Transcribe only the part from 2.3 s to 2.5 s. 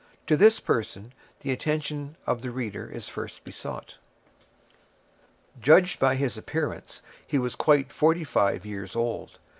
the